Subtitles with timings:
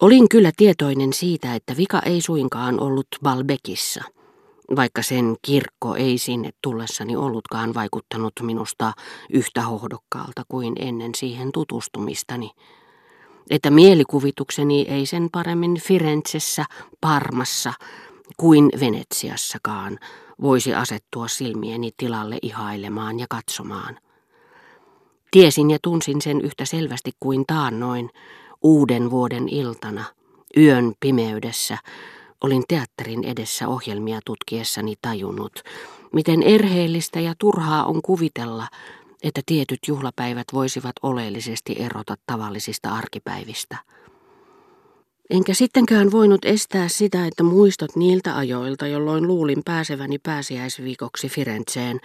[0.00, 4.04] Olin kyllä tietoinen siitä, että vika ei suinkaan ollut Balbekissa,
[4.76, 8.92] vaikka sen kirkko ei sinne tullessani ollutkaan vaikuttanut minusta
[9.32, 12.50] yhtä hohdokkaalta kuin ennen siihen tutustumistani.
[13.50, 16.64] Että mielikuvitukseni ei sen paremmin Firenzessä,
[17.00, 17.72] Parmassa
[18.36, 19.98] kuin Venetsiassakaan
[20.42, 23.98] voisi asettua silmieni tilalle ihailemaan ja katsomaan.
[25.30, 28.10] Tiesin ja tunsin sen yhtä selvästi kuin taannoin,
[28.62, 30.04] uuden vuoden iltana,
[30.56, 31.78] yön pimeydessä,
[32.44, 35.62] olin teatterin edessä ohjelmia tutkiessani tajunnut,
[36.12, 38.68] miten erheellistä ja turhaa on kuvitella,
[39.22, 43.76] että tietyt juhlapäivät voisivat oleellisesti erota tavallisista arkipäivistä.
[45.30, 52.00] Enkä sittenkään voinut estää sitä, että muistot niiltä ajoilta, jolloin luulin pääseväni pääsiäisviikoksi Firenzeen,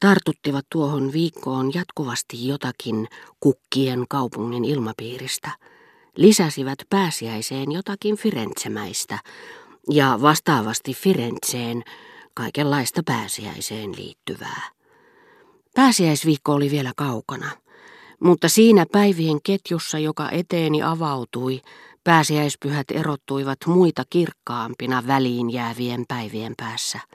[0.00, 3.08] tartuttivat tuohon viikkoon jatkuvasti jotakin
[3.40, 5.50] kukkien kaupungin ilmapiiristä–
[6.16, 9.18] lisäsivät pääsiäiseen jotakin Firenzemäistä
[9.90, 11.82] ja vastaavasti Firenzeen
[12.34, 14.62] kaikenlaista pääsiäiseen liittyvää.
[15.74, 17.50] Pääsiäisviikko oli vielä kaukana,
[18.20, 21.60] mutta siinä päivien ketjussa, joka eteeni avautui,
[22.04, 27.00] pääsiäispyhät erottuivat muita kirkkaampina väliin jäävien päivien päässä–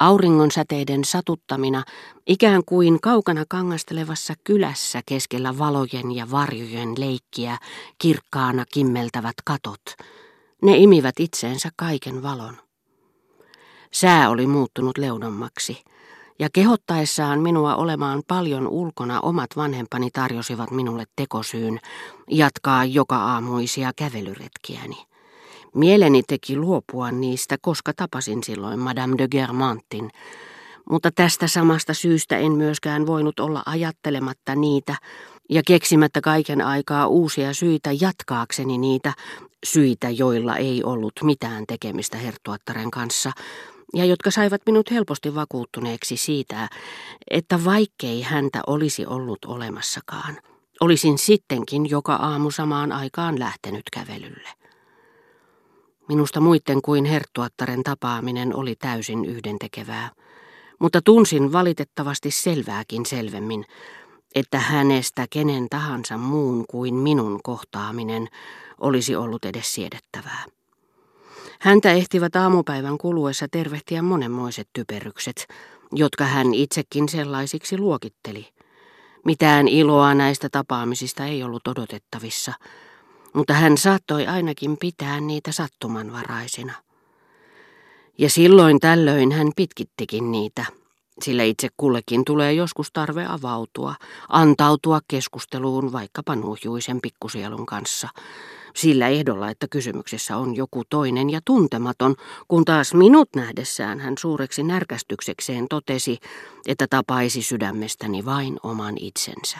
[0.00, 1.84] Auringon säteiden satuttamina,
[2.26, 7.58] ikään kuin kaukana kangastelevassa kylässä keskellä valojen ja varjojen leikkiä
[7.98, 9.80] kirkkaana kimmeltävät katot.
[10.62, 12.56] Ne imivät itseensä kaiken valon.
[13.92, 15.84] Sää oli muuttunut leudammaksi,
[16.38, 21.80] ja kehottaessaan minua olemaan paljon ulkona omat vanhempani tarjosivat minulle tekosyyn
[22.30, 25.09] jatkaa joka aamuisia kävelyretkiäni.
[25.74, 30.10] Mieleni teki luopua niistä, koska tapasin silloin Madame de Germantin,
[30.90, 34.96] mutta tästä samasta syystä en myöskään voinut olla ajattelematta niitä
[35.50, 39.12] ja keksimättä kaiken aikaa uusia syitä jatkaakseni niitä,
[39.66, 43.32] syitä, joilla ei ollut mitään tekemistä herttuattaren kanssa,
[43.94, 46.68] ja jotka saivat minut helposti vakuuttuneeksi siitä,
[47.30, 50.38] että vaikkei häntä olisi ollut olemassakaan,
[50.80, 54.59] olisin sittenkin joka aamu samaan aikaan lähtenyt kävelylle.
[56.10, 60.10] Minusta muiden kuin herttuattaren tapaaminen oli täysin yhdentekevää,
[60.78, 63.64] mutta tunsin valitettavasti selvääkin selvemmin,
[64.34, 68.28] että hänestä kenen tahansa muun kuin minun kohtaaminen
[68.80, 70.44] olisi ollut edes siedettävää.
[71.60, 75.46] Häntä ehtivät aamupäivän kuluessa tervehtiä monenmoiset typerykset,
[75.92, 78.48] jotka hän itsekin sellaisiksi luokitteli.
[79.24, 82.52] Mitään iloa näistä tapaamisista ei ollut odotettavissa–
[83.32, 86.72] mutta hän saattoi ainakin pitää niitä sattumanvaraisina.
[88.18, 90.64] Ja silloin tällöin hän pitkittikin niitä,
[91.22, 93.94] sillä itse kullekin tulee joskus tarve avautua,
[94.28, 98.08] antautua keskusteluun vaikkapa nuhjuisen pikkusielun kanssa,
[98.76, 102.16] sillä ehdolla, että kysymyksessä on joku toinen ja tuntematon,
[102.48, 106.18] kun taas minut nähdessään hän suureksi närkästyksekseen totesi,
[106.66, 109.58] että tapaisi sydämestäni vain oman itsensä.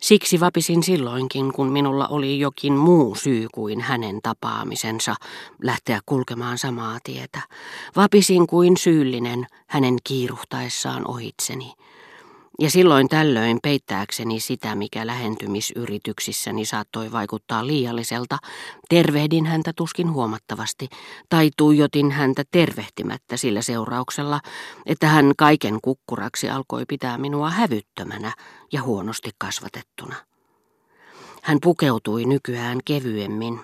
[0.00, 5.14] Siksi vapisin silloinkin, kun minulla oli jokin muu syy kuin hänen tapaamisensa
[5.62, 7.40] lähteä kulkemaan samaa tietä.
[7.96, 11.74] Vapisin kuin syyllinen hänen kiiruhtaessaan ohitseni.
[12.60, 18.38] Ja silloin tällöin peittääkseni sitä, mikä lähentymisyrityksissäni saattoi vaikuttaa liialliselta,
[18.88, 20.88] tervehdin häntä tuskin huomattavasti,
[21.28, 24.40] tai tuijotin häntä tervehtimättä sillä seurauksella,
[24.86, 28.32] että hän kaiken kukkuraksi alkoi pitää minua hävyttömänä
[28.72, 30.14] ja huonosti kasvatettuna.
[31.42, 33.60] Hän pukeutui nykyään kevyemmin,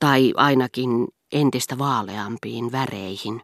[0.00, 3.42] tai ainakin entistä vaaleampiin väreihin,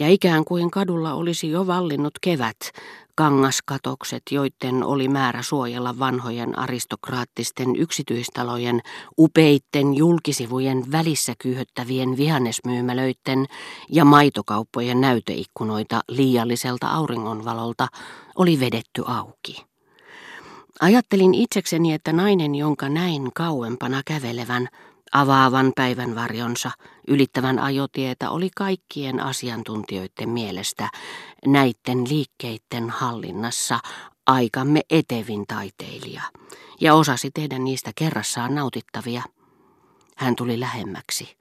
[0.00, 2.56] ja ikään kuin kadulla olisi jo vallinnut kevät,
[3.14, 8.80] kangaskatokset, joiden oli määrä suojella vanhojen aristokraattisten yksityistalojen,
[9.18, 13.46] upeitten julkisivujen välissä kyyhöttävien vihannesmyymälöiden
[13.90, 17.88] ja maitokauppojen näyteikkunoita liialliselta auringonvalolta,
[18.36, 19.66] oli vedetty auki.
[20.80, 24.68] Ajattelin itsekseni, että nainen, jonka näin kauempana kävelevän,
[25.12, 26.70] avaavan päivän varjonsa,
[27.08, 30.90] ylittävän ajotietä oli kaikkien asiantuntijoiden mielestä
[31.46, 33.78] näiden liikkeiden hallinnassa
[34.26, 36.22] aikamme etevin taiteilija
[36.80, 39.22] ja osasi tehdä niistä kerrassaan nautittavia.
[40.16, 41.36] Hän tuli lähemmäksi.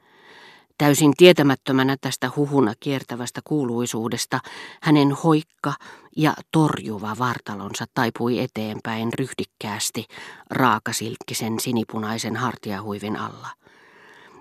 [0.77, 4.39] Täysin tietämättömänä tästä huhuna kiertävästä kuuluisuudesta,
[4.81, 5.73] hänen hoikka
[6.17, 10.05] ja torjuva vartalonsa taipui eteenpäin ryhdikkäästi
[10.49, 13.47] raakasilkkisen sinipunaisen hartiahuivin alla.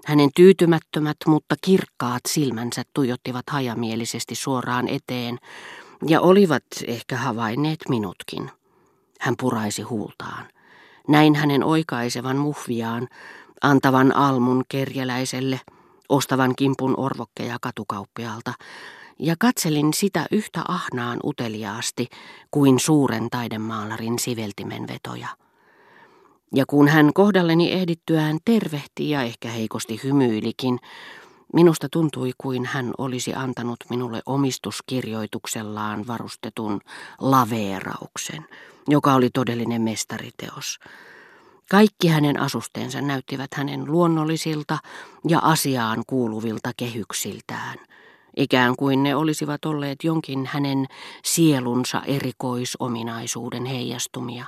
[0.05, 5.39] Hänen tyytymättömät, mutta kirkkaat silmänsä tuijottivat hajamielisesti suoraan eteen
[6.07, 8.51] ja olivat ehkä havainneet minutkin.
[9.21, 10.45] Hän puraisi huultaan.
[11.09, 13.09] Näin hänen oikaisevan muhviaan,
[13.63, 15.61] antavan almun kerjäläiselle,
[16.09, 18.53] ostavan kimpun orvokkeja katukauppialta,
[19.19, 22.07] ja katselin sitä yhtä ahnaan uteliaasti
[22.51, 25.29] kuin suuren taidemaalarin siveltimen vetoja.
[26.55, 30.79] Ja kun hän kohdalleni ehdittyään tervehti ja ehkä heikosti hymyilikin,
[31.53, 36.81] minusta tuntui kuin hän olisi antanut minulle omistuskirjoituksellaan varustetun
[37.21, 38.47] laveerauksen,
[38.89, 40.79] joka oli todellinen mestariteos.
[41.75, 44.79] Kaikki hänen asusteensa näyttivät hänen luonnollisilta
[45.29, 47.79] ja asiaan kuuluvilta kehyksiltään,
[48.37, 50.87] ikään kuin ne olisivat olleet jonkin hänen
[51.25, 54.47] sielunsa erikoisominaisuuden heijastumia.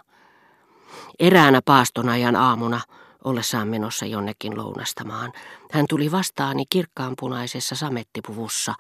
[1.18, 2.80] Eräänä paastonajan aamuna,
[3.24, 5.32] ollessaan menossa jonnekin lounastamaan,
[5.72, 8.74] hän tuli vastaani kirkkaanpunaisessa samettipuvussa,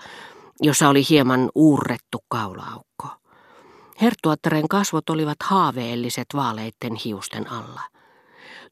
[0.60, 3.08] jossa oli hieman uurrettu kaulaaukko.
[4.02, 7.95] Herttuattaren kasvot olivat haaveelliset vaaleitten hiusten alla.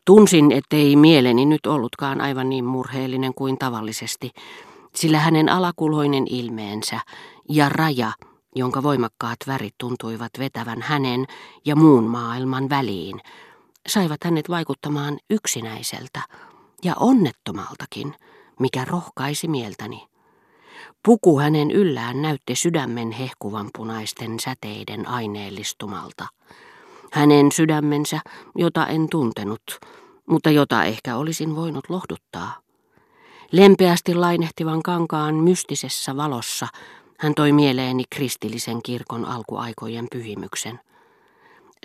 [0.05, 4.31] Tunsin, ettei mieleni nyt ollutkaan aivan niin murheellinen kuin tavallisesti,
[4.95, 7.01] sillä hänen alakuloinen ilmeensä
[7.49, 8.13] ja raja,
[8.55, 11.25] jonka voimakkaat värit tuntuivat vetävän hänen
[11.65, 13.21] ja muun maailman väliin,
[13.89, 16.21] saivat hänet vaikuttamaan yksinäiseltä
[16.85, 18.15] ja onnettomaltakin,
[18.61, 20.07] mikä rohkaisi mieltäni.
[21.05, 26.27] Puku hänen yllään näytti sydämen hehkuvan punaisten säteiden aineellistumalta.
[27.15, 28.21] Hänen sydämensä,
[28.55, 29.63] jota en tuntenut,
[30.27, 32.57] mutta jota ehkä olisin voinut lohduttaa.
[33.53, 36.69] Lempeästi lainehtivan kankaan mystisessä valossa
[37.19, 40.81] hän toi mieleeni kristillisen kirkon alkuaikojen pyhimyksen.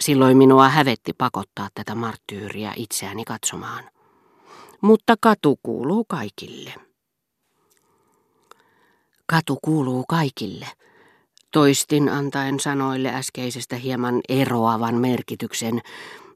[0.02, 3.84] Silloin minua hävetti pakottaa tätä marttyyriä itseäni katsomaan.
[4.82, 6.74] Mutta katu kuuluu kaikille.
[9.26, 10.68] Katu kuuluu kaikille,
[11.52, 15.82] toistin antaen sanoille äskeisestä hieman eroavan merkityksen,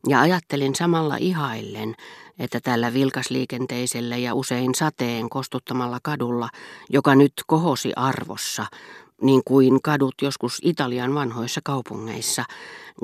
[0.08, 1.96] ja ajattelin samalla ihaillen,
[2.40, 6.50] että tällä vilkasliikenteisellä ja usein sateen kostuttamalla kadulla,
[6.90, 8.66] joka nyt kohosi arvossa,
[9.22, 12.46] niin kuin kadut joskus Italian vanhoissa kaupungeissa,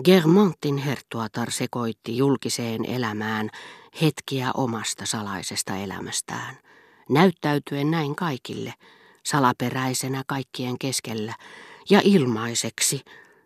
[0.03, 3.50] Germontin herttuatar sekoitti julkiseen elämään
[4.01, 6.57] hetkiä omasta salaisesta elämästään,
[7.09, 8.73] näyttäytyen näin kaikille,
[9.25, 11.33] salaperäisenä kaikkien keskellä
[11.89, 13.01] ja ilmaiseksi,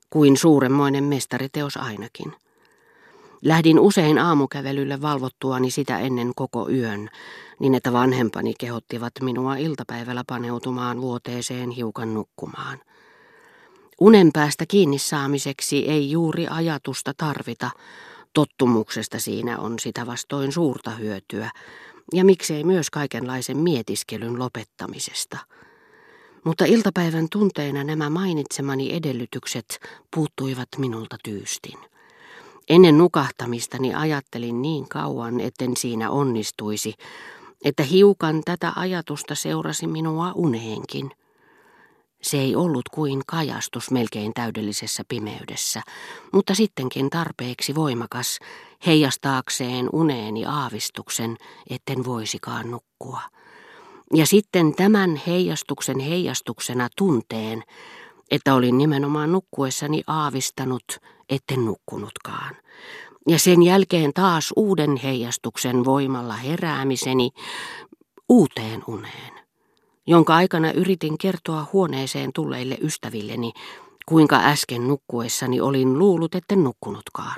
[0.10, 2.34] kuin suuremmoinen mestariteos ainakin.
[3.42, 7.10] Lähdin usein aamukävelylle valvottuani sitä ennen koko yön,
[7.60, 12.82] niin että vanhempani kehottivat minua iltapäivällä paneutumaan vuoteeseen hiukan nukkumaan.
[14.02, 17.70] Unen päästä kiinni saamiseksi ei juuri ajatusta tarvita,
[18.34, 21.52] tottumuksesta siinä on sitä vastoin suurta hyötyä,
[22.14, 25.38] ja miksei myös kaikenlaisen mietiskelyn lopettamisesta.
[26.44, 29.80] Mutta iltapäivän tunteena nämä mainitsemani edellytykset
[30.16, 31.80] puuttuivat minulta tyystin.
[32.70, 36.94] Ennen nukahtamistani ajattelin niin kauan, etten siinä onnistuisi,
[37.64, 41.12] että hiukan tätä ajatusta seurasi minua uneenkin.
[42.22, 45.82] Se ei ollut kuin kajastus melkein täydellisessä pimeydessä,
[46.34, 48.40] mutta sittenkin tarpeeksi voimakas
[48.86, 51.38] heijastaakseen uneeni aavistuksen,
[51.70, 53.22] etten voisikaan nukkua.
[54.16, 57.64] Ja sitten tämän heijastuksen heijastuksena tunteen,
[58.32, 60.84] että olin nimenomaan nukkuessani aavistanut,
[61.30, 62.56] etten nukkunutkaan.
[63.28, 67.30] Ja sen jälkeen taas uuden heijastuksen voimalla heräämiseni
[68.30, 69.34] uuteen uneen,
[70.08, 73.52] jonka aikana yritin kertoa huoneeseen tulleille ystävilleni,
[74.06, 77.32] kuinka äsken nukkuessani olin luullut, etten nukkunutkaan.